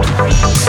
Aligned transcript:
Thank 0.00 0.67